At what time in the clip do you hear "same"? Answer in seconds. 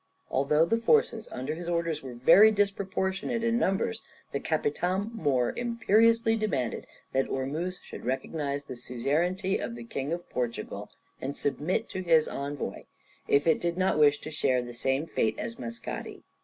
14.73-15.05